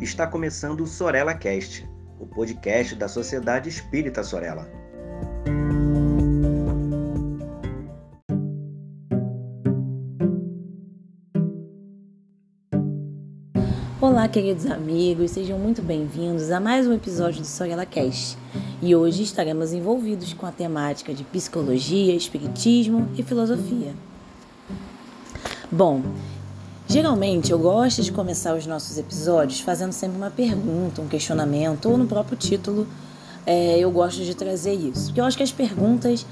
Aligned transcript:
está 0.00 0.26
começando 0.26 0.82
o 0.82 0.86
Sorella 0.86 1.34
Cast, 1.34 1.88
o 2.20 2.26
podcast 2.26 2.94
da 2.94 3.08
Sociedade 3.08 3.68
Espírita 3.68 4.22
Sorella. 4.22 4.70
Olá, 14.00 14.28
queridos 14.28 14.66
amigos, 14.66 15.32
sejam 15.32 15.58
muito 15.58 15.82
bem-vindos 15.82 16.52
a 16.52 16.60
mais 16.60 16.86
um 16.86 16.92
episódio 16.92 17.40
do 17.40 17.46
Sorella 17.46 17.84
Cast. 17.84 18.38
E 18.80 18.94
hoje 18.94 19.24
estaremos 19.24 19.72
envolvidos 19.72 20.32
com 20.32 20.46
a 20.46 20.52
temática 20.52 21.12
de 21.12 21.24
psicologia, 21.24 22.14
espiritismo 22.14 23.08
e 23.16 23.22
filosofia. 23.24 23.92
Bom, 25.70 26.02
geralmente 26.88 27.52
eu 27.52 27.58
gosto 27.58 28.02
de 28.02 28.10
começar 28.10 28.56
os 28.56 28.66
nossos 28.66 28.98
episódios 28.98 29.60
fazendo 29.60 29.92
sempre 29.92 30.16
uma 30.16 30.30
pergunta, 30.30 31.02
um 31.02 31.06
questionamento, 31.06 31.88
ou 31.88 31.96
no 31.96 32.06
próprio 32.06 32.36
título 32.36 32.86
é, 33.46 33.78
eu 33.78 33.90
gosto 33.90 34.22
de 34.24 34.34
trazer 34.34 34.74
isso. 34.74 35.06
Porque 35.06 35.20
eu 35.20 35.24
acho 35.24 35.36
que 35.36 35.42
as 35.42 35.52
perguntas 35.52 36.26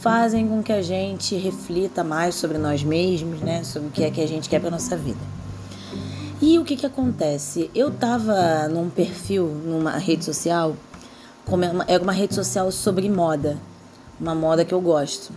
fazem 0.00 0.46
com 0.46 0.62
que 0.62 0.72
a 0.72 0.82
gente 0.82 1.34
reflita 1.36 2.04
mais 2.04 2.34
sobre 2.34 2.58
nós 2.58 2.82
mesmos, 2.82 3.40
né? 3.40 3.64
Sobre 3.64 3.88
o 3.88 3.90
que 3.90 4.04
é 4.04 4.10
que 4.10 4.20
a 4.20 4.28
gente 4.28 4.48
quer 4.48 4.60
para 4.60 4.70
nossa 4.70 4.96
vida. 4.96 5.18
E 6.40 6.58
o 6.58 6.64
que 6.64 6.76
que 6.76 6.86
acontece? 6.86 7.70
Eu 7.74 7.90
tava 7.90 8.68
num 8.68 8.88
perfil, 8.90 9.46
numa 9.46 9.92
rede 9.92 10.24
social, 10.24 10.76
era 11.86 12.02
uma 12.02 12.12
rede 12.12 12.34
social 12.34 12.70
sobre 12.70 13.08
moda, 13.08 13.56
uma 14.20 14.34
moda 14.34 14.64
que 14.64 14.72
eu 14.72 14.80
gosto. 14.80 15.32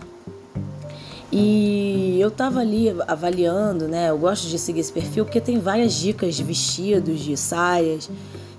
E 1.32 2.18
eu 2.20 2.30
tava 2.30 2.60
ali 2.60 2.94
avaliando, 3.08 3.88
né? 3.88 4.10
Eu 4.10 4.18
gosto 4.18 4.46
de 4.48 4.58
seguir 4.58 4.80
esse 4.80 4.92
perfil 4.92 5.24
porque 5.24 5.40
tem 5.40 5.58
várias 5.58 5.94
dicas 5.94 6.34
de 6.34 6.44
vestidos, 6.44 7.20
de 7.20 7.34
saias, 7.38 8.10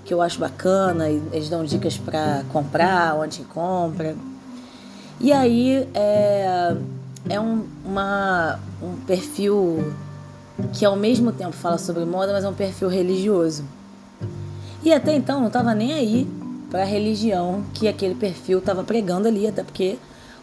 que 0.04 0.12
eu 0.12 0.20
acho 0.20 0.40
bacana. 0.40 1.08
eles 1.08 1.48
dão 1.48 1.64
dicas 1.64 1.96
para 1.96 2.42
comprar, 2.52 3.14
onde 3.14 3.42
compra. 3.44 4.16
E 5.20 5.32
aí 5.32 5.88
é, 5.94 6.76
é 7.28 7.40
um, 7.40 7.64
uma, 7.84 8.58
um 8.82 8.96
perfil 9.06 9.94
que 10.72 10.84
ao 10.84 10.96
mesmo 10.96 11.30
tempo 11.30 11.52
fala 11.52 11.78
sobre 11.78 12.04
moda, 12.04 12.32
mas 12.32 12.42
é 12.42 12.48
um 12.48 12.54
perfil 12.54 12.88
religioso. 12.88 13.64
E 14.82 14.92
até 14.92 15.14
então 15.14 15.40
não 15.40 15.48
tava 15.48 15.74
nem 15.76 15.92
aí 15.92 16.28
para 16.70 16.82
a 16.82 16.84
religião 16.84 17.64
que 17.72 17.86
aquele 17.86 18.16
perfil 18.16 18.60
tava 18.60 18.82
pregando 18.82 19.28
ali, 19.28 19.46
até 19.46 19.62
porque 19.62 19.96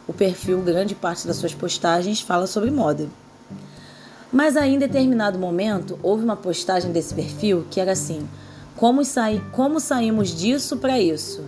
o 0.08 0.14
perfil, 0.14 0.62
grande 0.62 0.96
parte 0.96 1.28
das 1.28 1.38
suas 1.38 1.54
postagens, 1.54 2.22
fala 2.22 2.48
sobre 2.48 2.72
moda. 2.72 3.08
Mas 4.32 4.56
aí, 4.56 4.74
em 4.74 4.80
determinado 4.80 5.38
momento, 5.38 6.00
houve 6.02 6.24
uma 6.24 6.38
postagem 6.38 6.92
desse 6.92 7.14
perfil 7.14 7.66
que 7.70 7.80
era 7.80 7.92
assim: 7.92 8.28
como, 8.76 9.04
saí, 9.04 9.42
como 9.52 9.80
saímos 9.80 10.30
disso 10.30 10.78
para 10.78 11.00
isso? 11.00 11.44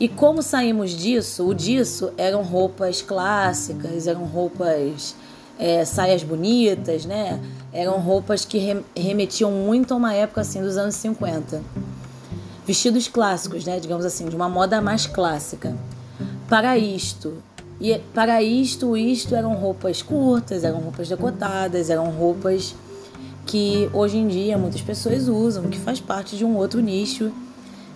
E 0.00 0.08
como 0.08 0.42
saímos 0.42 0.90
disso? 0.90 1.46
O 1.46 1.54
disso 1.54 2.12
eram 2.16 2.42
roupas 2.42 3.00
clássicas, 3.00 4.08
eram 4.08 4.24
roupas, 4.24 5.14
é, 5.58 5.84
saias 5.84 6.24
bonitas, 6.24 7.04
né? 7.04 7.40
Eram 7.72 8.00
roupas 8.00 8.44
que 8.44 8.58
remetiam 8.96 9.52
muito 9.52 9.94
a 9.94 9.96
uma 9.96 10.12
época 10.12 10.40
assim 10.40 10.60
dos 10.60 10.76
anos 10.76 10.96
50. 10.96 11.62
Vestidos 12.66 13.06
clássicos, 13.06 13.64
né? 13.64 13.78
Digamos 13.78 14.04
assim, 14.04 14.28
de 14.28 14.34
uma 14.34 14.48
moda 14.48 14.80
mais 14.80 15.06
clássica. 15.06 15.76
Para 16.48 16.76
isto, 16.76 17.40
e 17.82 17.98
para 18.14 18.40
isto, 18.40 18.96
isto 18.96 19.34
eram 19.34 19.54
roupas 19.54 20.00
curtas, 20.02 20.62
eram 20.62 20.78
roupas 20.78 21.08
decotadas, 21.08 21.90
eram 21.90 22.10
roupas 22.10 22.76
que 23.44 23.90
hoje 23.92 24.18
em 24.18 24.28
dia 24.28 24.56
muitas 24.56 24.80
pessoas 24.80 25.26
usam, 25.26 25.64
que 25.64 25.80
faz 25.80 25.98
parte 25.98 26.36
de 26.36 26.44
um 26.44 26.56
outro 26.56 26.80
nicho 26.80 27.32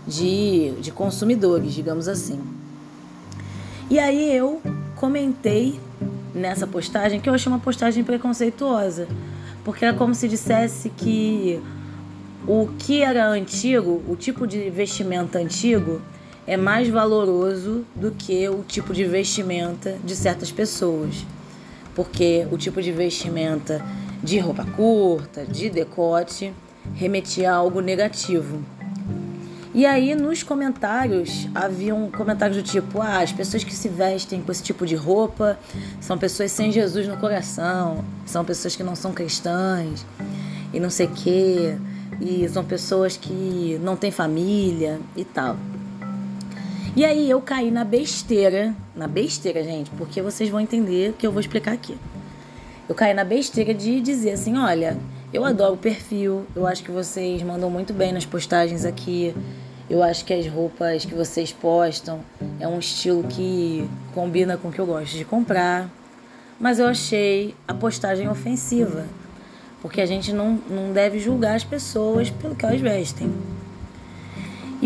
de, 0.04 0.72
de 0.80 0.90
consumidores, 0.90 1.72
digamos 1.72 2.08
assim. 2.08 2.40
E 3.88 4.00
aí 4.00 4.36
eu 4.36 4.60
comentei 4.96 5.78
nessa 6.34 6.66
postagem 6.66 7.20
que 7.20 7.28
eu 7.28 7.34
achei 7.34 7.50
uma 7.50 7.60
postagem 7.60 8.02
preconceituosa, 8.02 9.06
porque 9.64 9.84
era 9.84 9.96
como 9.96 10.16
se 10.16 10.26
dissesse 10.26 10.90
que 10.90 11.62
o 12.44 12.68
que 12.76 13.02
era 13.02 13.28
antigo, 13.28 14.02
o 14.08 14.16
tipo 14.16 14.48
de 14.48 14.68
vestimenta 14.68 15.38
antigo, 15.38 16.02
é 16.46 16.56
mais 16.56 16.88
valoroso 16.88 17.84
do 17.94 18.12
que 18.12 18.48
o 18.48 18.62
tipo 18.62 18.94
de 18.94 19.04
vestimenta 19.04 19.96
de 20.04 20.14
certas 20.14 20.52
pessoas. 20.52 21.26
Porque 21.94 22.46
o 22.50 22.56
tipo 22.56 22.80
de 22.80 22.92
vestimenta 22.92 23.84
de 24.22 24.38
roupa 24.38 24.64
curta, 24.64 25.44
de 25.44 25.68
decote, 25.68 26.52
remetia 26.94 27.52
a 27.52 27.56
algo 27.56 27.80
negativo. 27.80 28.62
E 29.74 29.84
aí 29.84 30.14
nos 30.14 30.42
comentários 30.42 31.48
haviam 31.54 32.10
comentários 32.10 32.56
do 32.56 32.62
tipo: 32.62 33.02
ah, 33.02 33.18
as 33.18 33.32
pessoas 33.32 33.62
que 33.62 33.74
se 33.74 33.88
vestem 33.88 34.40
com 34.40 34.50
esse 34.50 34.62
tipo 34.62 34.86
de 34.86 34.94
roupa 34.94 35.58
são 36.00 36.16
pessoas 36.16 36.50
sem 36.52 36.72
Jesus 36.72 37.06
no 37.06 37.16
coração, 37.18 38.02
são 38.24 38.44
pessoas 38.44 38.74
que 38.74 38.82
não 38.82 38.96
são 38.96 39.12
cristãs 39.12 40.06
e 40.72 40.80
não 40.80 40.88
sei 40.88 41.06
o 41.06 41.10
quê, 41.10 41.76
e 42.20 42.48
são 42.48 42.64
pessoas 42.64 43.16
que 43.16 43.78
não 43.82 43.96
têm 43.96 44.10
família 44.10 44.98
e 45.14 45.24
tal. 45.24 45.56
E 46.96 47.04
aí 47.04 47.28
eu 47.28 47.42
caí 47.42 47.70
na 47.70 47.84
besteira, 47.84 48.74
na 48.94 49.06
besteira, 49.06 49.62
gente, 49.62 49.90
porque 49.98 50.22
vocês 50.22 50.48
vão 50.48 50.58
entender 50.58 51.14
que 51.18 51.26
eu 51.26 51.30
vou 51.30 51.40
explicar 51.40 51.74
aqui. 51.74 51.94
Eu 52.88 52.94
caí 52.94 53.12
na 53.12 53.22
besteira 53.22 53.74
de 53.74 54.00
dizer 54.00 54.30
assim, 54.30 54.56
olha, 54.56 54.96
eu 55.30 55.44
adoro 55.44 55.74
o 55.74 55.76
perfil, 55.76 56.46
eu 56.56 56.66
acho 56.66 56.82
que 56.82 56.90
vocês 56.90 57.42
mandam 57.42 57.68
muito 57.68 57.92
bem 57.92 58.14
nas 58.14 58.24
postagens 58.24 58.86
aqui. 58.86 59.34
Eu 59.90 60.02
acho 60.02 60.24
que 60.24 60.32
as 60.32 60.46
roupas 60.46 61.04
que 61.04 61.14
vocês 61.14 61.52
postam 61.52 62.20
é 62.58 62.66
um 62.66 62.78
estilo 62.78 63.24
que 63.24 63.86
combina 64.14 64.56
com 64.56 64.68
o 64.68 64.72
que 64.72 64.78
eu 64.78 64.86
gosto 64.86 65.18
de 65.18 65.24
comprar. 65.26 65.90
Mas 66.58 66.78
eu 66.78 66.86
achei 66.86 67.54
a 67.68 67.74
postagem 67.74 68.26
ofensiva, 68.26 69.04
porque 69.82 70.00
a 70.00 70.06
gente 70.06 70.32
não, 70.32 70.58
não 70.70 70.94
deve 70.94 71.18
julgar 71.18 71.56
as 71.56 71.64
pessoas 71.64 72.30
pelo 72.30 72.54
que 72.54 72.64
elas 72.64 72.80
vestem. 72.80 73.30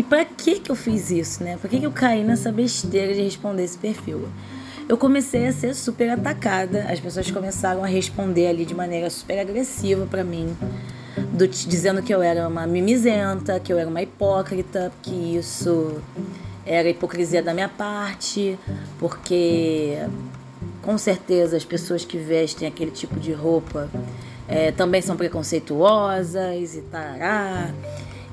E 0.01 0.03
para 0.03 0.25
que 0.25 0.59
que 0.59 0.71
eu 0.71 0.75
fiz 0.75 1.11
isso, 1.11 1.43
né? 1.43 1.59
Por 1.61 1.69
que, 1.69 1.79
que 1.79 1.85
eu 1.85 1.91
caí 1.91 2.23
nessa 2.23 2.51
besteira 2.51 3.13
de 3.13 3.21
responder 3.21 3.63
esse 3.63 3.77
perfil? 3.77 4.27
Eu 4.89 4.97
comecei 4.97 5.45
a 5.45 5.53
ser 5.53 5.75
super 5.75 6.09
atacada, 6.09 6.87
as 6.89 6.99
pessoas 6.99 7.29
começaram 7.29 7.83
a 7.83 7.85
responder 7.85 8.47
ali 8.47 8.65
de 8.65 8.73
maneira 8.73 9.11
super 9.11 9.37
agressiva 9.37 10.07
para 10.07 10.23
mim, 10.23 10.57
do, 11.31 11.47
dizendo 11.47 12.01
que 12.01 12.11
eu 12.11 12.19
era 12.19 12.47
uma 12.47 12.65
mimizenta, 12.65 13.59
que 13.59 13.71
eu 13.71 13.77
era 13.77 13.87
uma 13.87 14.01
hipócrita, 14.01 14.91
que 15.03 15.35
isso 15.37 16.01
era 16.65 16.89
hipocrisia 16.89 17.43
da 17.43 17.53
minha 17.53 17.69
parte, 17.69 18.57
porque 18.97 19.99
com 20.81 20.97
certeza 20.97 21.55
as 21.55 21.63
pessoas 21.63 22.03
que 22.03 22.17
vestem 22.17 22.67
aquele 22.67 22.89
tipo 22.89 23.19
de 23.19 23.33
roupa 23.33 23.87
é, 24.47 24.71
também 24.71 24.99
são 24.99 25.15
preconceituosas 25.15 26.75
e 26.75 26.81
tará 26.81 27.71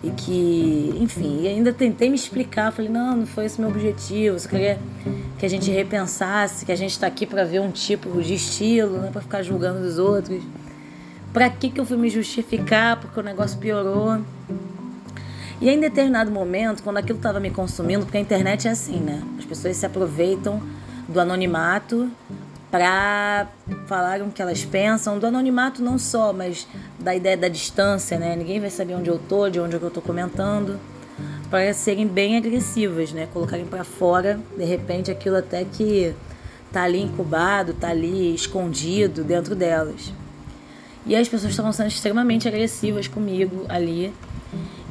e 0.02 0.10
que, 0.10 0.94
enfim, 1.00 1.46
ainda 1.46 1.72
tentei 1.72 2.08
me 2.08 2.14
explicar, 2.14 2.72
falei, 2.72 2.90
não, 2.90 3.16
não 3.16 3.26
foi 3.26 3.46
esse 3.46 3.60
meu 3.60 3.68
objetivo, 3.68 4.38
só 4.38 4.48
queria 4.48 4.78
que 5.38 5.44
a 5.44 5.48
gente 5.48 5.70
repensasse, 5.70 6.64
que 6.64 6.72
a 6.72 6.76
gente 6.76 6.92
está 6.92 7.06
aqui 7.06 7.26
para 7.26 7.44
ver 7.44 7.60
um 7.60 7.70
tipo 7.70 8.20
de 8.22 8.34
estilo, 8.34 8.98
não 8.98 9.08
é 9.08 9.10
para 9.10 9.20
ficar 9.20 9.42
julgando 9.42 9.80
os 9.80 9.98
outros. 9.98 10.42
Para 11.32 11.50
que 11.50 11.70
que 11.70 11.80
eu 11.80 11.84
fui 11.84 11.96
me 11.96 12.08
justificar 12.08 13.00
porque 13.00 13.18
o 13.18 13.22
negócio 13.22 13.58
piorou? 13.58 14.20
E 15.60 15.68
em 15.68 15.78
determinado 15.78 16.30
momento, 16.30 16.82
quando 16.82 16.98
aquilo 16.98 17.18
estava 17.18 17.40
me 17.40 17.50
consumindo, 17.50 18.04
porque 18.04 18.16
a 18.16 18.20
internet 18.20 18.68
é 18.68 18.70
assim, 18.70 18.98
né? 19.00 19.22
As 19.38 19.44
pessoas 19.44 19.76
se 19.76 19.84
aproveitam 19.84 20.62
do 21.08 21.20
anonimato 21.20 22.10
para 22.70 23.48
falar 23.86 24.20
o 24.20 24.30
que 24.30 24.42
elas 24.42 24.64
pensam, 24.64 25.18
do 25.18 25.26
anonimato 25.26 25.82
não 25.82 25.98
só, 25.98 26.32
mas 26.32 26.66
da 26.98 27.14
ideia 27.14 27.36
da 27.36 27.48
distância, 27.48 28.18
né? 28.18 28.36
Ninguém 28.36 28.60
vai 28.60 28.70
saber 28.70 28.94
onde 28.94 29.08
eu 29.08 29.18
tô, 29.18 29.48
de 29.48 29.58
onde 29.58 29.74
eu 29.74 29.90
tô 29.90 30.02
comentando, 30.02 30.78
para 31.50 31.72
serem 31.72 32.06
bem 32.06 32.36
agressivas, 32.36 33.12
né? 33.12 33.26
Colocarem 33.32 33.64
para 33.64 33.84
fora, 33.84 34.38
de 34.56 34.64
repente, 34.64 35.10
aquilo 35.10 35.36
até 35.36 35.64
que 35.64 36.14
tá 36.70 36.82
ali 36.82 37.00
incubado, 37.00 37.72
tá 37.72 37.88
ali 37.88 38.34
escondido 38.34 39.24
dentro 39.24 39.54
delas. 39.54 40.12
E 41.06 41.16
as 41.16 41.26
pessoas 41.26 41.52
estavam 41.52 41.72
sendo 41.72 41.88
extremamente 41.88 42.46
agressivas 42.46 43.08
comigo 43.08 43.64
ali. 43.68 44.12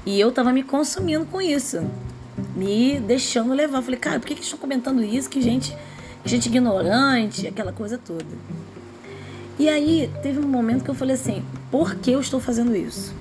E 0.03 0.19
eu 0.19 0.31
tava 0.31 0.51
me 0.51 0.63
consumindo 0.63 1.25
com 1.27 1.39
isso. 1.39 1.85
Me 2.55 2.99
deixando 2.99 3.53
levar. 3.53 3.83
Falei, 3.83 3.99
cara, 3.99 4.19
por 4.19 4.25
que, 4.25 4.33
que 4.33 4.41
estão 4.41 4.57
comentando 4.57 5.03
isso? 5.03 5.29
Que 5.29 5.39
gente 5.39 5.75
gente 6.25 6.47
ignorante, 6.47 7.47
aquela 7.47 7.71
coisa 7.71 7.97
toda. 7.97 8.25
E 9.59 9.67
aí 9.67 10.09
teve 10.21 10.39
um 10.39 10.47
momento 10.47 10.83
que 10.83 10.89
eu 10.89 10.95
falei 10.95 11.15
assim: 11.15 11.43
por 11.71 11.95
que 11.95 12.11
eu 12.11 12.19
estou 12.21 12.39
fazendo 12.39 12.75
isso? 12.75 13.13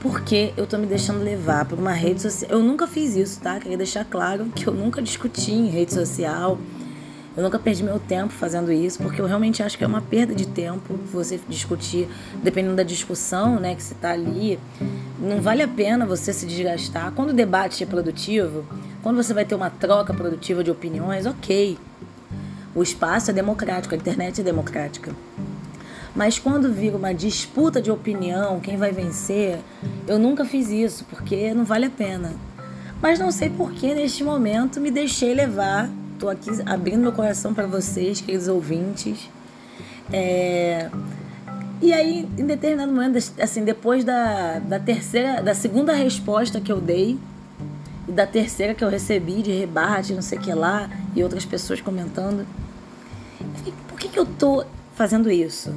Porque 0.00 0.52
eu 0.56 0.64
estou 0.64 0.78
me 0.78 0.86
deixando 0.86 1.22
levar 1.24 1.64
por 1.64 1.78
uma 1.78 1.92
rede 1.92 2.20
social. 2.20 2.50
Eu 2.50 2.62
nunca 2.62 2.86
fiz 2.86 3.16
isso, 3.16 3.40
tá? 3.40 3.58
Queria 3.58 3.76
deixar 3.76 4.04
claro 4.04 4.46
que 4.54 4.66
eu 4.66 4.74
nunca 4.74 5.00
discuti 5.00 5.52
em 5.52 5.68
rede 5.68 5.94
social. 5.94 6.58
Eu 7.36 7.42
nunca 7.42 7.58
perdi 7.58 7.82
meu 7.82 7.98
tempo 7.98 8.32
fazendo 8.32 8.70
isso, 8.70 9.02
porque 9.02 9.20
eu 9.20 9.26
realmente 9.26 9.60
acho 9.60 9.76
que 9.76 9.82
é 9.82 9.86
uma 9.86 10.00
perda 10.00 10.32
de 10.32 10.46
tempo 10.46 10.94
você 11.12 11.40
discutir, 11.48 12.08
dependendo 12.44 12.76
da 12.76 12.84
discussão, 12.84 13.58
né, 13.58 13.74
que 13.74 13.82
você 13.82 13.92
está 13.92 14.12
ali. 14.12 14.56
Não 15.18 15.40
vale 15.40 15.60
a 15.60 15.66
pena 15.66 16.06
você 16.06 16.32
se 16.32 16.46
desgastar. 16.46 17.10
Quando 17.10 17.30
o 17.30 17.32
debate 17.32 17.82
é 17.82 17.86
produtivo, 17.86 18.64
quando 19.04 19.22
você 19.22 19.32
vai 19.32 19.44
ter 19.44 19.54
uma 19.54 19.70
troca 19.70 20.12
produtiva 20.12 20.64
de 20.64 20.70
opiniões, 20.70 21.26
ok. 21.26 21.78
O 22.74 22.82
espaço 22.82 23.30
é 23.30 23.34
democrático, 23.34 23.94
a 23.94 23.98
internet 23.98 24.40
é 24.40 24.44
democrática. 24.44 25.14
Mas 26.16 26.38
quando 26.38 26.72
vira 26.72 26.96
uma 26.96 27.12
disputa 27.12 27.80
de 27.80 27.90
opinião, 27.90 28.58
quem 28.58 28.76
vai 28.76 28.90
vencer, 28.90 29.60
eu 30.08 30.18
nunca 30.18 30.44
fiz 30.44 30.70
isso, 30.70 31.04
porque 31.04 31.54
não 31.54 31.64
vale 31.64 31.84
a 31.86 31.90
pena. 31.90 32.32
Mas 33.00 33.18
não 33.18 33.30
sei 33.30 33.50
por 33.50 33.72
que 33.72 33.94
neste 33.94 34.24
momento 34.24 34.80
me 34.80 34.90
deixei 34.90 35.34
levar 35.34 35.90
Estou 36.14 36.30
aqui 36.30 36.50
abrindo 36.64 37.00
meu 37.00 37.12
coração 37.12 37.52
para 37.52 37.66
vocês, 37.66 38.20
queridos 38.20 38.48
ouvintes. 38.48 39.28
É... 40.12 40.88
E 41.82 41.92
aí, 41.92 42.26
em 42.38 42.46
determinado 42.46 42.90
momento, 42.90 43.18
assim, 43.38 43.64
depois 43.64 44.04
da, 44.04 44.60
da 44.60 44.78
terceira, 44.78 45.42
da 45.42 45.54
segunda 45.54 45.92
resposta 45.92 46.60
que 46.60 46.72
eu 46.72 46.80
dei 46.80 47.18
e 48.08 48.12
da 48.12 48.26
terceira 48.26 48.74
que 48.74 48.84
eu 48.84 48.88
recebi 48.88 49.42
de 49.42 49.52
rebate, 49.52 50.12
não 50.12 50.22
sei 50.22 50.38
o 50.38 50.40
que 50.40 50.52
lá, 50.52 50.90
e 51.14 51.22
outras 51.22 51.44
pessoas 51.44 51.80
comentando, 51.80 52.46
por 53.88 53.98
que, 53.98 54.08
que 54.08 54.18
eu 54.18 54.26
tô 54.26 54.64
fazendo 54.94 55.30
isso? 55.30 55.74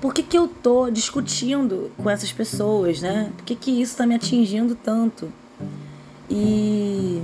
Por 0.00 0.12
que, 0.12 0.22
que 0.22 0.36
eu 0.36 0.48
tô 0.48 0.90
discutindo 0.90 1.92
com 1.96 2.10
essas 2.10 2.32
pessoas, 2.32 3.00
né? 3.00 3.30
Por 3.36 3.44
que, 3.44 3.54
que 3.54 3.70
isso 3.70 3.92
está 3.92 4.04
me 4.04 4.16
atingindo 4.16 4.74
tanto? 4.74 5.32
E 6.28 7.22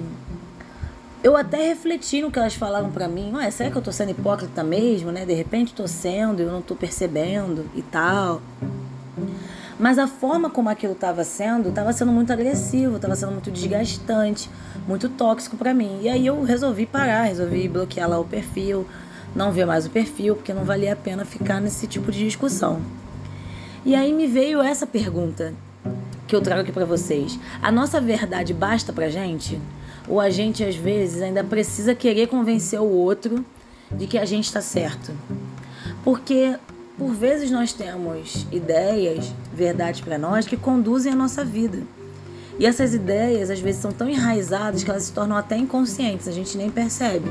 eu 1.22 1.36
até 1.36 1.68
refleti 1.68 2.22
no 2.22 2.30
que 2.30 2.38
elas 2.38 2.54
falaram 2.54 2.90
para 2.92 3.08
mim. 3.08 3.32
Ué, 3.34 3.50
será 3.50 3.70
que 3.70 3.76
eu 3.76 3.82
tô 3.82 3.90
sendo 3.90 4.12
hipócrita 4.12 4.62
mesmo, 4.62 5.10
né? 5.10 5.26
De 5.26 5.34
repente 5.34 5.74
tô 5.74 5.88
sendo, 5.88 6.40
eu 6.40 6.52
não 6.52 6.62
tô 6.62 6.76
percebendo 6.76 7.68
e 7.74 7.82
tal. 7.82 8.40
Mas 9.78 9.98
a 9.98 10.06
forma 10.06 10.50
como 10.50 10.68
aquilo 10.68 10.92
estava 10.92 11.22
sendo, 11.22 11.68
estava 11.68 11.92
sendo 11.92 12.10
muito 12.10 12.32
agressivo, 12.32 12.96
estava 12.96 13.14
sendo 13.14 13.32
muito 13.32 13.50
desgastante, 13.50 14.50
muito 14.86 15.08
tóxico 15.08 15.56
para 15.56 15.72
mim. 15.72 16.00
E 16.02 16.08
aí 16.08 16.26
eu 16.26 16.42
resolvi 16.42 16.84
parar, 16.84 17.22
resolvi 17.22 17.68
bloquear 17.68 18.08
lá 18.08 18.18
o 18.18 18.24
perfil, 18.24 18.86
não 19.34 19.52
ver 19.52 19.66
mais 19.66 19.86
o 19.86 19.90
perfil, 19.90 20.34
porque 20.34 20.52
não 20.52 20.64
valia 20.64 20.94
a 20.94 20.96
pena 20.96 21.24
ficar 21.24 21.60
nesse 21.60 21.86
tipo 21.86 22.10
de 22.10 22.24
discussão. 22.24 22.80
E 23.84 23.94
aí 23.94 24.12
me 24.12 24.26
veio 24.26 24.60
essa 24.60 24.86
pergunta 24.86 25.54
que 26.26 26.34
eu 26.34 26.40
trago 26.40 26.62
aqui 26.62 26.72
para 26.72 26.84
vocês. 26.84 27.38
A 27.62 27.70
nossa 27.70 28.00
verdade 28.00 28.52
basta 28.52 28.92
pra 28.92 29.08
gente? 29.08 29.60
ou 30.08 30.20
a 30.20 30.30
gente 30.30 30.64
às 30.64 30.74
vezes 30.74 31.20
ainda 31.20 31.44
precisa 31.44 31.94
querer 31.94 32.28
convencer 32.28 32.80
o 32.80 32.88
outro 32.88 33.44
de 33.92 34.06
que 34.06 34.18
a 34.18 34.24
gente 34.24 34.46
está 34.46 34.60
certo. 34.60 35.12
Porque 36.02 36.56
por 36.96 37.12
vezes 37.12 37.50
nós 37.50 37.72
temos 37.72 38.46
ideias, 38.50 39.32
verdades 39.58 40.00
para 40.00 40.16
nós 40.16 40.46
que 40.46 40.56
conduzem 40.56 41.12
a 41.12 41.16
nossa 41.16 41.44
vida. 41.44 41.82
E 42.58 42.66
essas 42.66 42.94
ideias 42.94 43.50
às 43.50 43.60
vezes 43.60 43.80
são 43.80 43.92
tão 43.92 44.08
enraizadas 44.08 44.82
que 44.82 44.90
elas 44.90 45.04
se 45.04 45.12
tornam 45.12 45.36
até 45.36 45.56
inconscientes, 45.56 46.26
a 46.26 46.32
gente 46.32 46.56
nem 46.56 46.70
percebe 46.70 47.30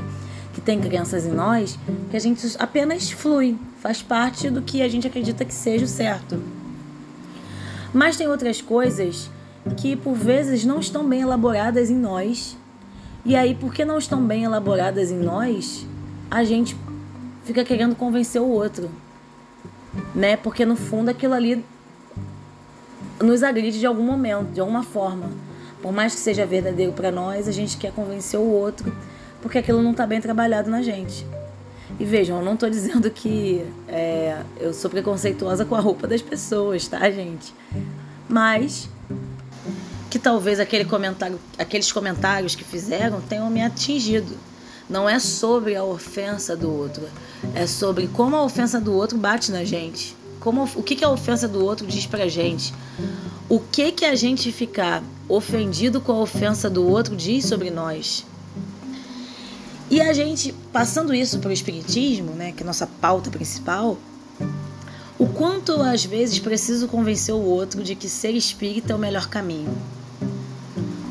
que 0.54 0.60
tem 0.60 0.80
crenças 0.80 1.24
em 1.26 1.30
nós 1.30 1.78
que 2.10 2.16
a 2.16 2.20
gente 2.20 2.46
apenas 2.58 3.10
flui, 3.10 3.56
faz 3.80 4.02
parte 4.02 4.50
do 4.50 4.62
que 4.62 4.82
a 4.82 4.88
gente 4.88 5.06
acredita 5.06 5.44
que 5.44 5.54
seja 5.54 5.84
o 5.84 5.88
certo. 5.88 6.42
Mas 7.92 8.16
tem 8.16 8.28
outras 8.28 8.60
coisas 8.60 9.30
que 9.76 9.96
por 9.96 10.14
vezes 10.14 10.64
não 10.64 10.80
estão 10.80 11.06
bem 11.06 11.22
elaboradas 11.22 11.90
em 11.90 11.96
nós 11.96 12.56
e 13.24 13.36
aí, 13.36 13.54
porque 13.54 13.84
não 13.84 13.98
estão 13.98 14.22
bem 14.22 14.44
elaboradas 14.44 15.10
em 15.10 15.18
nós, 15.18 15.86
a 16.30 16.44
gente 16.44 16.74
fica 17.44 17.62
querendo 17.62 17.94
convencer 17.94 18.40
o 18.40 18.48
outro, 18.48 18.90
né? 20.14 20.36
Porque 20.36 20.64
no 20.64 20.76
fundo 20.76 21.10
aquilo 21.10 21.34
ali 21.34 21.62
nos 23.20 23.42
agride 23.42 23.78
de 23.78 23.86
algum 23.86 24.02
momento, 24.02 24.52
de 24.52 24.60
alguma 24.60 24.82
forma. 24.82 25.30
Por 25.82 25.92
mais 25.92 26.14
que 26.14 26.20
seja 26.20 26.44
verdadeiro 26.44 26.92
para 26.92 27.10
nós, 27.10 27.46
a 27.46 27.52
gente 27.52 27.76
quer 27.76 27.92
convencer 27.92 28.38
o 28.38 28.50
outro, 28.50 28.92
porque 29.40 29.58
aquilo 29.58 29.82
não 29.82 29.92
está 29.92 30.06
bem 30.06 30.20
trabalhado 30.20 30.70
na 30.70 30.82
gente. 30.82 31.26
E 31.98 32.04
vejam, 32.04 32.38
eu 32.38 32.44
não 32.44 32.54
estou 32.54 32.68
dizendo 32.68 33.10
que 33.10 33.64
é, 33.88 34.42
eu 34.58 34.74
sou 34.74 34.90
preconceituosa 34.90 35.64
com 35.64 35.74
a 35.74 35.80
roupa 35.80 36.06
das 36.06 36.20
pessoas, 36.20 36.86
tá, 36.86 37.10
gente? 37.10 37.54
Mas 38.28 38.88
que 40.10 40.18
talvez 40.18 40.58
aquele 40.58 40.84
comentário, 40.84 41.38
aqueles 41.58 41.92
comentários 41.92 42.54
que 42.54 42.64
fizeram 42.64 43.20
tenham 43.20 43.48
me 43.50 43.62
atingido. 43.62 44.36
Não 44.88 45.08
é 45.08 45.18
sobre 45.18 45.76
a 45.76 45.84
ofensa 45.84 46.56
do 46.56 46.72
outro, 46.72 47.06
é 47.54 47.66
sobre 47.66 48.08
como 48.08 48.34
a 48.34 48.42
ofensa 48.42 48.80
do 48.80 48.94
outro 48.94 49.18
bate 49.18 49.52
na 49.52 49.62
gente. 49.62 50.16
Como, 50.40 50.68
o 50.74 50.82
que, 50.82 50.96
que 50.96 51.04
a 51.04 51.10
ofensa 51.10 51.48
do 51.48 51.64
outro 51.64 51.86
diz 51.86 52.06
pra 52.06 52.28
gente? 52.28 52.72
O 53.48 53.60
que 53.60 53.92
que 53.92 54.04
a 54.04 54.14
gente 54.14 54.52
ficar 54.52 55.02
ofendido 55.28 56.00
com 56.00 56.12
a 56.12 56.20
ofensa 56.20 56.68
do 56.68 56.86
outro 56.86 57.16
diz 57.16 57.44
sobre 57.44 57.70
nós? 57.70 58.24
E 59.90 60.00
a 60.00 60.12
gente, 60.12 60.54
passando 60.72 61.14
isso 61.14 61.38
para 61.38 61.48
o 61.48 61.52
Espiritismo, 61.52 62.32
né, 62.32 62.52
que 62.52 62.62
é 62.62 62.64
a 62.64 62.66
nossa 62.66 62.86
pauta 62.86 63.30
principal, 63.30 63.96
o 65.18 65.26
quanto 65.26 65.72
às 65.80 66.04
vezes 66.04 66.38
preciso 66.38 66.88
convencer 66.88 67.34
o 67.34 67.42
outro 67.42 67.82
de 67.82 67.94
que 67.94 68.08
ser 68.08 68.32
espírita 68.32 68.92
é 68.92 68.96
o 68.96 68.98
melhor 68.98 69.28
caminho 69.28 69.74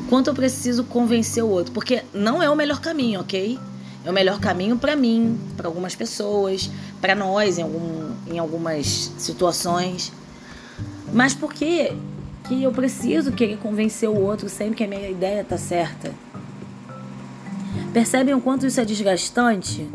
quanto 0.08 0.28
eu 0.28 0.34
preciso 0.34 0.84
convencer 0.84 1.44
o 1.44 1.48
outro, 1.48 1.72
porque 1.72 2.02
não 2.12 2.42
é 2.42 2.48
o 2.48 2.56
melhor 2.56 2.80
caminho, 2.80 3.20
ok? 3.20 3.58
É 4.04 4.10
o 4.10 4.12
melhor 4.12 4.40
caminho 4.40 4.78
para 4.78 4.96
mim, 4.96 5.38
para 5.56 5.68
algumas 5.68 5.94
pessoas, 5.94 6.70
para 7.00 7.14
nós 7.14 7.58
em, 7.58 7.62
algum, 7.62 8.12
em 8.26 8.38
algumas 8.38 8.86
situações. 9.18 10.12
Mas 11.12 11.34
por 11.34 11.52
que, 11.52 11.92
que 12.46 12.62
eu 12.62 12.72
preciso 12.72 13.32
querer 13.32 13.58
convencer 13.58 14.08
o 14.08 14.20
outro 14.20 14.48
sempre 14.48 14.76
que 14.76 14.84
a 14.84 14.88
minha 14.88 15.08
ideia 15.08 15.44
tá 15.44 15.56
certa? 15.56 16.12
Percebem 17.92 18.34
o 18.34 18.40
quanto 18.40 18.66
isso 18.66 18.80
é 18.80 18.84
desgastante? 18.84 19.88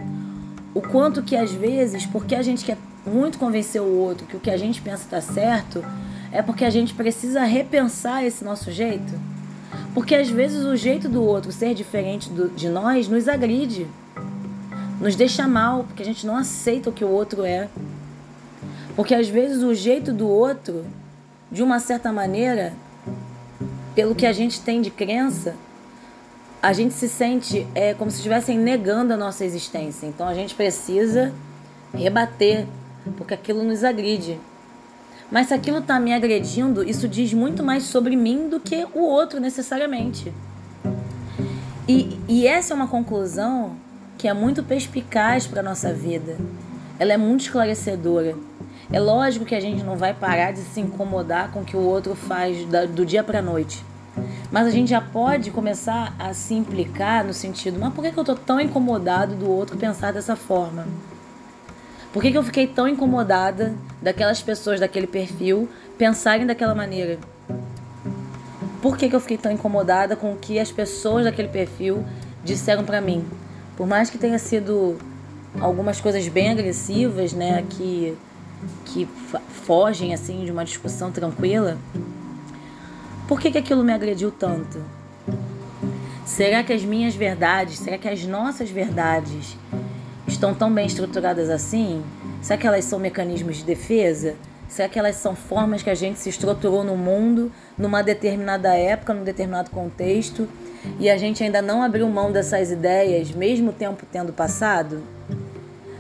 O 0.74 0.82
quanto 0.82 1.22
que 1.22 1.36
às 1.36 1.52
vezes, 1.52 2.06
porque 2.06 2.34
a 2.36 2.42
gente 2.42 2.66
quer 2.66 2.78
muito 3.06 3.38
convencer 3.38 3.82
o 3.82 3.96
outro 3.98 4.26
que 4.26 4.36
o 4.36 4.40
que 4.40 4.50
a 4.50 4.58
gente 4.58 4.82
pensa 4.82 5.04
está 5.04 5.22
certo, 5.22 5.84
é 6.32 6.42
porque 6.42 6.66
a 6.66 6.70
gente 6.70 6.94
precisa 6.94 7.44
repensar 7.44 8.26
esse 8.26 8.44
nosso 8.44 8.72
jeito? 8.72 9.14
Porque 9.94 10.16
às 10.16 10.30
vezes 10.30 10.66
o 10.66 10.76
jeito 10.76 11.08
do 11.08 11.24
outro 11.24 11.52
ser 11.52 11.76
diferente 11.76 12.30
do, 12.30 12.50
de 12.50 12.70
nós 12.70 13.08
nos 13.08 13.28
agride, 13.28 13.88
nos 15.04 15.18
deixa 15.18 15.46
mal, 15.46 15.84
porque 15.84 16.02
a 16.02 16.06
gente 16.06 16.26
não 16.26 16.38
aceita 16.38 16.90
o 16.90 16.94
que 16.94 17.04
o 17.04 17.10
outro 17.10 17.44
é. 17.44 17.68
Porque 18.96 19.14
às 19.14 19.28
vezes 19.28 19.62
o 19.62 19.76
jeito 19.76 20.14
do 20.14 20.30
outro, 20.30 20.86
de 21.52 21.62
uma 21.62 21.78
certa 21.82 22.10
maneira, 22.10 22.72
pelo 23.94 24.16
que 24.16 24.26
a 24.26 24.32
gente 24.32 24.62
tem 24.62 24.82
de 24.82 24.90
crença, 24.90 25.56
a 26.62 26.72
gente 26.72 26.94
se 26.94 27.10
sente 27.10 27.68
é, 27.76 27.94
como 27.94 28.10
se 28.10 28.18
estivessem 28.18 28.58
negando 28.58 29.12
a 29.12 29.18
nossa 29.18 29.44
existência. 29.44 30.08
Então 30.08 30.26
a 30.26 30.34
gente 30.34 30.56
precisa 30.56 31.34
rebater, 31.94 32.66
porque 33.18 33.34
aquilo 33.34 33.62
nos 33.62 33.84
agride. 33.84 34.40
Mas 35.30 35.48
se 35.48 35.54
aquilo 35.54 35.80
está 35.80 36.00
me 36.00 36.14
agredindo, 36.14 36.82
isso 36.82 37.10
diz 37.10 37.34
muito 37.34 37.62
mais 37.62 37.84
sobre 37.84 38.16
mim 38.16 38.48
do 38.48 38.58
que 38.58 38.88
o 38.94 39.02
outro 39.02 39.42
necessariamente. 39.42 40.32
E, 41.90 42.18
e 42.30 42.48
essa 42.48 42.74
é 42.74 42.76
uma 42.76 42.88
conclusão 42.88 43.83
que 44.24 44.28
é 44.30 44.34
muito 44.34 44.64
perspicaz 44.64 45.46
para 45.46 45.60
a 45.60 45.64
nossa 45.64 45.92
vida. 45.92 46.38
Ela 46.98 47.12
é 47.12 47.18
muito 47.18 47.42
esclarecedora. 47.42 48.38
É 48.90 48.98
lógico 48.98 49.44
que 49.44 49.54
a 49.54 49.60
gente 49.60 49.84
não 49.84 49.98
vai 49.98 50.14
parar 50.14 50.54
de 50.54 50.60
se 50.60 50.80
incomodar 50.80 51.52
com 51.52 51.60
o 51.60 51.66
que 51.66 51.76
o 51.76 51.82
outro 51.82 52.16
faz 52.16 52.66
do 52.96 53.06
dia 53.06 53.22
para 53.22 53.40
a 53.40 53.42
noite. 53.42 53.84
Mas 54.50 54.66
a 54.66 54.70
gente 54.70 54.92
já 54.92 55.02
pode 55.02 55.52
começar 55.52 56.16
a 56.18 56.34
se 56.34 56.54
implicar 56.54 57.26
no 57.26 57.34
sentido: 57.34 57.78
mas 57.78 57.94
por 57.94 58.02
que 58.02 58.18
eu 58.18 58.22
estou 58.22 58.38
tão 58.38 58.62
incomodado 58.62 59.36
do 59.36 59.52
outro 59.52 59.76
pensar 59.76 60.14
dessa 60.14 60.38
forma? 60.38 60.88
Por 62.14 62.22
que, 62.24 62.34
eu 62.34 62.44
fiquei 62.44 62.66
tão 62.66 62.88
incomodada 62.88 63.74
daquelas 64.02 64.42
pessoas 64.42 64.80
daquele 64.80 65.08
perfil 65.08 65.68
pensarem 65.98 66.48
daquela 66.48 66.74
maneira? 66.74 67.20
Por 68.82 68.98
que 68.98 69.14
eu 69.14 69.20
fiquei 69.20 69.38
tão 69.38 69.52
incomodada 69.52 70.16
com 70.16 70.32
o 70.32 70.38
que 70.38 70.60
as 70.60 70.72
pessoas 70.72 71.26
daquele 71.26 71.50
perfil 71.50 72.06
disseram 72.46 72.86
para 72.86 73.02
mim? 73.02 73.26
Por 73.76 73.88
mais 73.88 74.10
que 74.10 74.18
tenha 74.18 74.38
sido 74.38 74.98
algumas 75.60 76.00
coisas 76.00 76.28
bem 76.28 76.50
agressivas, 76.50 77.34
né, 77.34 77.64
que 77.70 78.18
que 78.86 79.06
fogem 79.66 80.14
assim 80.14 80.46
de 80.46 80.52
uma 80.52 80.64
discussão 80.64 81.12
tranquila, 81.12 81.78
por 83.28 83.40
que, 83.40 83.52
que 83.52 83.58
aquilo 83.58 83.84
me 83.84 83.92
agrediu 83.92 84.32
tanto? 84.32 84.82
Será 86.26 86.64
que 86.64 86.72
as 86.72 86.84
minhas 86.84 87.16
verdades, 87.16 87.80
será 87.80 87.98
que 87.98 88.08
as 88.08 88.26
nossas 88.26 88.70
verdades 88.70 89.58
estão 90.28 90.54
tão 90.54 90.74
bem 90.74 90.86
estruturadas 90.86 91.50
assim? 91.50 92.02
Será 92.42 92.58
que 92.58 92.68
elas 92.68 92.86
são 92.86 93.00
mecanismos 93.00 93.58
de 93.58 93.64
defesa? 93.64 94.36
Será 94.70 94.88
que 94.88 94.98
elas 94.98 95.18
são 95.18 95.36
formas 95.36 95.84
que 95.84 95.90
a 95.90 95.96
gente 95.96 96.20
se 96.20 96.30
estruturou 96.30 96.84
no 96.84 96.96
mundo, 96.96 97.52
numa 97.78 98.02
determinada 98.02 98.76
época, 98.76 99.14
num 99.14 99.24
determinado 99.24 99.70
contexto, 99.70 100.48
e 101.00 101.10
a 101.10 101.18
gente 101.18 101.44
ainda 101.44 101.62
não 101.62 101.82
abriu 101.82 102.08
mão 102.10 102.32
dessas 102.32 102.72
ideias, 102.72 103.32
mesmo 103.32 103.70
o 103.70 103.74
tempo 103.74 104.06
tendo 104.12 104.34
passado? 104.34 105.02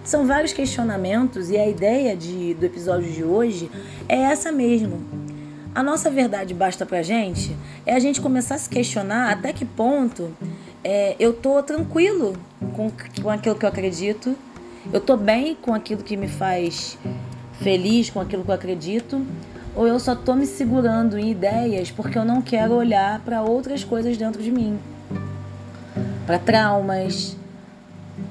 São 0.04 0.28
vários 0.28 0.52
questionamentos 0.52 1.50
e 1.50 1.58
a 1.58 1.68
ideia 1.68 2.16
de, 2.16 2.54
do 2.56 2.66
episódio 2.66 3.10
de 3.10 3.24
hoje 3.24 3.72
é 4.10 4.18
essa 4.18 4.52
mesmo. 4.52 5.02
A 5.74 5.82
nossa 5.82 6.12
verdade 6.12 6.54
basta 6.54 6.86
pra 6.86 7.02
gente 7.02 7.56
é 7.86 7.94
a 7.96 8.00
gente 8.00 8.22
começar 8.22 8.56
a 8.56 8.58
se 8.58 8.70
questionar 8.70 9.32
até 9.32 9.52
que 9.52 9.66
ponto 9.66 10.32
é, 10.84 11.16
eu 11.18 11.34
tô 11.34 11.64
tranquilo 11.64 12.34
com, 12.76 12.92
com 13.22 13.30
aquilo 13.30 13.56
que 13.56 13.66
eu 13.66 13.70
acredito, 13.70 14.36
eu 14.92 15.00
tô 15.00 15.16
bem 15.16 15.56
com 15.56 15.74
aquilo 15.74 16.04
que 16.04 16.18
me 16.18 16.28
faz 16.28 16.98
feliz, 17.62 18.10
com 18.10 18.20
aquilo 18.20 18.44
que 18.44 18.52
eu 18.52 18.56
acredito, 18.56 19.26
ou 19.76 19.88
eu 19.88 20.00
só 20.00 20.16
tô 20.16 20.36
me 20.36 20.46
segurando 20.46 21.18
em 21.18 21.32
ideias 21.32 21.90
porque 21.90 22.18
eu 22.18 22.26
não 22.26 22.42
quero 22.42 22.74
olhar 22.74 23.20
para 23.22 23.42
outras 23.42 23.84
coisas 23.84 24.18
dentro 24.18 24.42
de 24.42 24.52
mim, 24.52 24.80
para 26.26 26.38
traumas, 26.38 27.36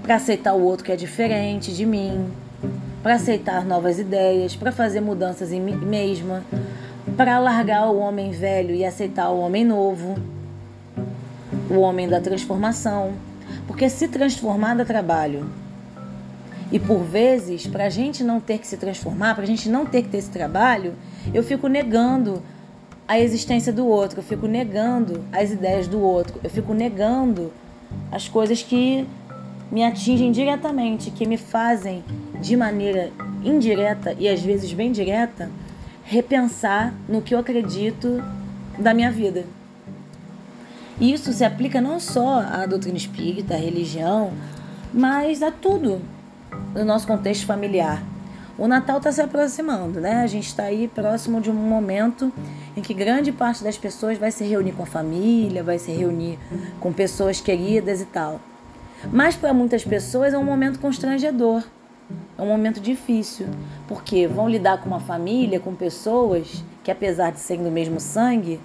para 0.03 0.17
aceitar 0.17 0.55
o 0.55 0.63
outro 0.63 0.85
que 0.85 0.93
é 0.93 0.97
diferente 0.97 1.73
de 1.75 1.85
mim, 1.85 2.31
para 3.03 3.15
aceitar 3.15 3.65
novas 3.65 3.99
ideias, 3.99 4.55
para 4.55 4.71
fazer 4.71 5.01
mudanças 5.01 5.53
em 5.53 5.61
mim 5.61 5.77
mesma, 5.77 6.45
para 7.17 7.39
largar 7.39 7.89
o 7.89 7.99
homem 7.99 8.31
velho 8.31 8.75
e 8.75 8.85
aceitar 8.85 9.31
o 9.31 9.41
homem 9.41 9.65
novo, 9.65 10.17
o 11.69 11.81
homem 11.81 12.09
da 12.09 12.21
transformação. 12.21 13.13
Porque 13.67 13.89
se 13.89 14.09
transformar 14.09 14.75
dá 14.75 14.85
trabalho. 14.85 15.62
E 16.73 16.81
por 16.81 17.05
vezes, 17.05 17.67
para 17.67 17.85
a 17.85 17.91
gente 17.91 18.25
não 18.25 18.41
ter 18.41 18.59
que 18.59 18.67
se 18.67 18.79
transformar, 18.79 19.35
para 19.35 19.45
a 19.45 19.47
gente 19.47 19.69
não 19.69 19.85
ter 19.85 20.03
que 20.03 20.09
ter 20.09 20.17
esse 20.19 20.31
trabalho, 20.31 20.95
eu 21.35 21.43
fico 21.43 21.69
negando 21.69 22.43
a 23.07 23.21
existência 23.21 23.71
do 23.71 23.87
outro, 23.87 24.21
eu 24.21 24.23
fico 24.23 24.47
negando 24.47 25.23
as 25.31 25.51
ideias 25.51 25.87
do 25.87 26.01
outro, 26.01 26.41
eu 26.43 26.49
fico 26.49 26.73
negando 26.73 27.53
as 28.11 28.27
coisas 28.27 28.63
que 28.63 29.07
me 29.71 29.85
atingem 29.85 30.33
diretamente, 30.33 31.11
que 31.11 31.27
me 31.27 31.37
fazem 31.37 32.03
de 32.41 32.57
maneira 32.57 33.11
indireta 33.45 34.17
e 34.19 34.27
às 34.27 34.41
vezes 34.41 34.73
bem 34.73 34.91
direta 34.91 35.51
repensar 36.05 36.95
no 37.07 37.21
que 37.21 37.35
eu 37.35 37.39
acredito 37.39 38.23
da 38.79 38.95
minha 38.95 39.11
vida. 39.11 39.45
Isso 40.99 41.35
se 41.35 41.45
aplica 41.45 41.83
não 41.83 42.01
só 42.01 42.41
à 42.41 42.65
doutrina 42.65 42.97
espírita, 42.97 43.55
à 43.55 43.59
religião, 43.59 44.33
mas 44.93 45.43
a 45.43 45.51
tudo 45.51 46.01
no 46.75 46.85
nosso 46.85 47.07
contexto 47.07 47.47
familiar. 47.47 48.03
O 48.59 48.69
Natal 48.69 48.99
está 48.99 49.11
se 49.11 49.21
aproximando, 49.21 50.01
né? 50.01 50.23
A 50.23 50.27
gente 50.27 50.47
está 50.47 50.65
aí 50.65 50.87
próximo 50.87 51.41
de 51.41 51.51
um 51.51 51.55
momento 51.55 52.33
em 52.77 52.83
que 52.83 52.93
grande 52.93 53.33
parte 53.33 53.65
das 53.65 53.79
pessoas 53.79 54.19
vai 54.19 54.31
se 54.31 54.45
reunir 54.45 54.73
com 54.73 54.83
a 54.83 54.87
família, 54.87 55.63
vai 55.63 55.79
se 55.79 55.91
reunir 55.91 56.39
com 56.79 56.93
pessoas 56.93 57.41
queridas 57.41 58.01
e 58.01 58.05
tal. 58.05 58.41
Mas 59.11 59.35
para 59.35 59.53
muitas 59.53 59.85
pessoas 59.85 60.35
é 60.35 60.39
um 60.39 60.45
momento 60.45 60.79
constrangedor, 60.79 61.65
é 62.39 62.43
um 62.43 62.47
momento 62.47 62.81
difícil, 62.81 63.47
porque 63.89 64.27
vão 64.27 64.49
lidar 64.49 64.79
com 64.79 64.87
uma 64.87 65.01
família, 65.01 65.59
com 65.59 65.75
pessoas 65.75 66.63
que, 66.85 66.91
apesar 66.91 67.33
de 67.33 67.41
serem 67.41 67.65
do 67.65 67.71
mesmo 67.71 67.99
sangue, 67.99 68.61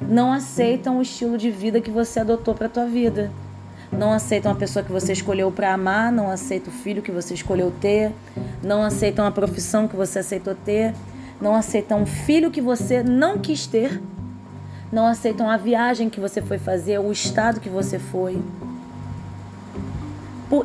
não 0.00 0.32
aceitam 0.32 0.98
o 0.98 1.02
estilo 1.02 1.38
de 1.38 1.50
vida 1.50 1.80
que 1.80 1.90
você 1.90 2.20
adotou 2.20 2.54
para 2.54 2.66
a 2.66 2.70
tua 2.70 2.86
vida. 2.86 3.30
Não 3.98 4.12
aceitam 4.12 4.52
a 4.52 4.54
pessoa 4.54 4.84
que 4.84 4.90
você 4.90 5.12
escolheu 5.12 5.50
para 5.52 5.72
amar, 5.72 6.10
não 6.10 6.30
aceitam 6.30 6.72
o 6.72 6.76
filho 6.76 7.02
que 7.02 7.12
você 7.12 7.34
escolheu 7.34 7.72
ter, 7.80 8.12
não 8.62 8.82
aceitam 8.82 9.26
a 9.26 9.30
profissão 9.30 9.86
que 9.86 9.96
você 9.96 10.18
aceitou 10.18 10.54
ter, 10.54 10.94
não 11.40 11.54
aceitam 11.54 12.02
o 12.02 12.06
filho 12.06 12.50
que 12.50 12.60
você 12.60 13.02
não 13.02 13.38
quis 13.38 13.66
ter, 13.66 14.00
não 14.92 15.06
aceitam 15.06 15.48
a 15.48 15.56
viagem 15.56 16.10
que 16.10 16.20
você 16.20 16.42
foi 16.42 16.58
fazer, 16.58 16.98
o 16.98 17.12
estado 17.12 17.60
que 17.60 17.68
você 17.68 17.98
foi 17.98 18.40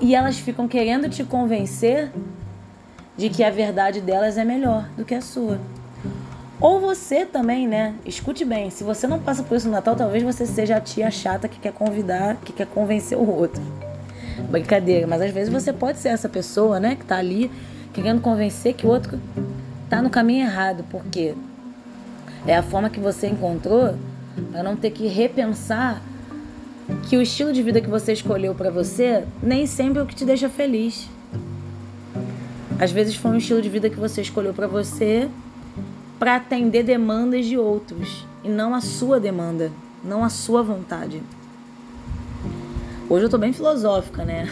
e 0.01 0.13
elas 0.13 0.37
ficam 0.37 0.67
querendo 0.67 1.09
te 1.09 1.23
convencer 1.23 2.11
de 3.17 3.29
que 3.29 3.43
a 3.43 3.49
verdade 3.49 4.01
delas 4.01 4.37
é 4.37 4.43
melhor 4.43 4.87
do 4.95 5.03
que 5.03 5.15
a 5.15 5.21
sua. 5.21 5.59
Ou 6.61 6.79
você 6.81 7.25
também, 7.25 7.67
né? 7.67 7.95
Escute 8.05 8.43
bem, 8.43 8.69
se 8.69 8.83
você 8.83 9.07
não 9.07 9.19
passa 9.19 9.43
por 9.43 9.55
isso 9.55 9.67
no 9.67 9.73
Natal, 9.73 9.95
talvez 9.95 10.21
você 10.23 10.45
seja 10.45 10.75
a 10.75 10.81
tia 10.81 11.09
chata 11.09 11.47
que 11.47 11.57
quer 11.57 11.71
convidar, 11.71 12.35
que 12.43 12.51
quer 12.51 12.67
convencer 12.67 13.17
o 13.17 13.29
outro. 13.29 13.61
Brincadeira, 14.49 15.07
mas 15.07 15.21
às 15.21 15.31
vezes 15.31 15.51
você 15.51 15.71
pode 15.71 15.99
ser 15.99 16.09
essa 16.09 16.27
pessoa, 16.27 16.79
né, 16.79 16.95
que 16.95 17.05
tá 17.05 17.17
ali 17.17 17.49
querendo 17.93 18.21
convencer 18.21 18.73
que 18.73 18.85
o 18.85 18.89
outro 18.89 19.19
tá 19.89 20.01
no 20.01 20.09
caminho 20.09 20.45
errado, 20.45 20.83
porque 20.89 21.33
é 22.45 22.55
a 22.55 22.63
forma 22.63 22.89
que 22.89 22.99
você 22.99 23.27
encontrou 23.27 23.95
para 24.51 24.61
não 24.61 24.75
ter 24.75 24.91
que 24.91 25.07
repensar 25.07 26.01
que 27.07 27.15
o 27.15 27.21
estilo 27.21 27.53
de 27.53 27.63
vida 27.63 27.79
que 27.79 27.89
você 27.89 28.13
escolheu 28.13 28.53
para 28.53 28.69
você 28.69 29.23
nem 29.41 29.65
sempre 29.65 29.99
é 29.99 30.03
o 30.03 30.05
que 30.05 30.15
te 30.15 30.25
deixa 30.25 30.49
feliz. 30.49 31.09
Às 32.79 32.91
vezes 32.91 33.15
foi 33.15 33.31
um 33.31 33.37
estilo 33.37 33.61
de 33.61 33.69
vida 33.69 33.89
que 33.89 33.99
você 33.99 34.21
escolheu 34.21 34.53
para 34.53 34.67
você 34.67 35.29
para 36.19 36.35
atender 36.35 36.83
demandas 36.83 37.45
de 37.45 37.57
outros 37.57 38.27
e 38.43 38.49
não 38.49 38.75
a 38.75 38.81
sua 38.81 39.19
demanda, 39.19 39.71
não 40.03 40.23
a 40.23 40.29
sua 40.29 40.61
vontade. 40.61 41.23
Hoje 43.09 43.25
eu 43.25 43.29
tô 43.29 43.37
bem 43.37 43.53
filosófica, 43.53 44.25
né? 44.25 44.47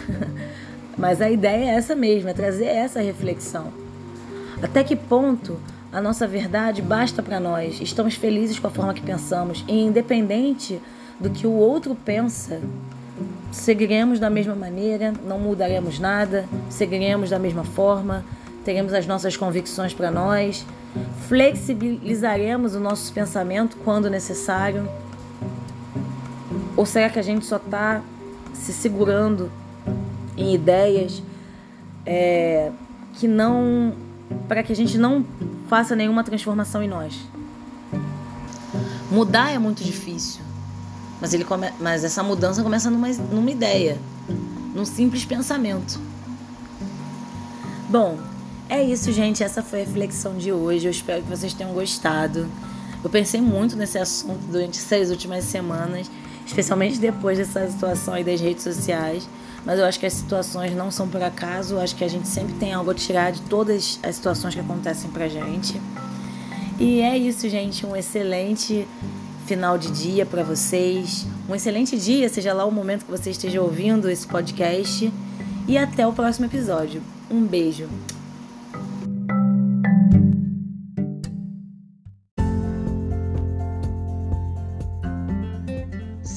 Mas 0.97 1.21
a 1.21 1.29
ideia 1.29 1.65
é 1.65 1.75
essa 1.75 1.93
mesmo, 1.93 2.29
é 2.29 2.33
trazer 2.33 2.65
essa 2.65 3.01
reflexão. 3.01 3.71
Até 4.63 4.83
que 4.83 4.95
ponto 4.95 5.59
a 5.91 6.01
nossa 6.01 6.25
verdade 6.25 6.81
basta 6.81 7.21
para 7.21 7.39
nós? 7.39 7.79
Estamos 7.79 8.15
felizes 8.15 8.57
com 8.57 8.67
a 8.67 8.71
forma 8.71 8.93
que 8.93 9.01
pensamos, 9.01 9.63
e 9.67 9.79
independente 9.79 10.81
do 11.19 11.29
que 11.29 11.45
o 11.45 11.51
outro 11.51 11.95
pensa, 11.95 12.59
seguiremos 13.51 14.19
da 14.19 14.29
mesma 14.29 14.55
maneira, 14.55 15.13
não 15.25 15.37
mudaremos 15.37 15.99
nada, 15.99 16.45
seguiremos 16.69 17.29
da 17.29 17.37
mesma 17.37 17.63
forma, 17.63 18.25
teremos 18.67 18.93
as 18.93 19.07
nossas 19.07 19.37
convicções 19.37 19.93
para 19.93 20.11
nós, 20.11 20.65
flexibilizaremos 21.29 22.75
o 22.75 22.81
nosso 22.81 23.13
pensamento 23.13 23.77
quando 23.77 24.09
necessário? 24.09 24.89
Ou 26.75 26.85
será 26.85 27.09
que 27.09 27.17
a 27.17 27.21
gente 27.21 27.45
só 27.45 27.55
está 27.55 28.01
se 28.53 28.73
segurando 28.73 29.49
em 30.35 30.53
ideias 30.53 31.23
é, 32.05 32.69
que 33.13 33.25
não. 33.25 33.93
para 34.49 34.61
que 34.61 34.73
a 34.73 34.75
gente 34.75 34.97
não 34.97 35.25
faça 35.69 35.95
nenhuma 35.95 36.21
transformação 36.21 36.83
em 36.83 36.89
nós? 36.89 37.17
Mudar 39.09 39.49
é 39.49 39.57
muito 39.57 39.81
difícil. 39.81 40.41
Mas, 41.21 41.33
ele 41.33 41.45
come... 41.45 41.71
Mas 41.79 42.03
essa 42.03 42.21
mudança 42.21 42.61
começa 42.61 42.91
numa, 42.91 43.07
numa 43.07 43.49
ideia, 43.49 43.97
num 44.75 44.83
simples 44.83 45.23
pensamento. 45.23 45.97
Bom, 47.89 48.17
é 48.69 48.83
isso, 48.83 49.11
gente. 49.11 49.43
Essa 49.43 49.61
foi 49.61 49.81
a 49.81 49.85
reflexão 49.85 50.37
de 50.37 50.51
hoje. 50.51 50.85
Eu 50.85 50.91
espero 50.91 51.23
que 51.23 51.29
vocês 51.29 51.53
tenham 51.53 51.73
gostado. 51.73 52.47
Eu 53.03 53.09
pensei 53.09 53.39
muito 53.39 53.75
nesse 53.75 53.97
assunto 53.97 54.39
durante 54.51 54.79
essas 54.79 55.09
últimas 55.09 55.43
semanas, 55.45 56.09
especialmente 56.45 56.97
depois 56.99 57.37
dessa 57.37 57.69
situação 57.69 58.13
aí 58.13 58.23
das 58.23 58.41
redes 58.41 58.63
sociais. 58.63 59.27
Mas 59.65 59.79
eu 59.79 59.85
acho 59.85 59.99
que 59.99 60.05
as 60.05 60.13
situações 60.13 60.75
não 60.75 60.91
são 60.91 61.07
por 61.07 61.21
acaso. 61.21 61.75
Eu 61.75 61.81
acho 61.81 61.95
que 61.95 62.03
a 62.03 62.07
gente 62.07 62.27
sempre 62.27 62.53
tem 62.55 62.73
algo 62.73 62.91
a 62.91 62.93
tirar 62.93 63.31
de 63.31 63.41
todas 63.43 63.99
as 64.03 64.15
situações 64.15 64.53
que 64.53 64.59
acontecem 64.59 65.09
pra 65.11 65.27
gente. 65.27 65.79
E 66.79 67.01
é 67.01 67.17
isso, 67.17 67.47
gente. 67.49 67.85
Um 67.85 67.95
excelente 67.95 68.87
final 69.45 69.77
de 69.77 69.91
dia 69.91 70.25
para 70.25 70.43
vocês. 70.43 71.25
Um 71.49 71.55
excelente 71.55 71.97
dia, 71.97 72.27
seja 72.29 72.53
lá 72.53 72.65
o 72.65 72.71
momento 72.71 73.05
que 73.05 73.11
você 73.11 73.29
esteja 73.29 73.61
ouvindo 73.61 74.09
esse 74.09 74.27
podcast. 74.27 75.11
E 75.67 75.77
até 75.77 76.05
o 76.07 76.13
próximo 76.13 76.45
episódio. 76.45 77.01
Um 77.29 77.45
beijo. 77.45 77.87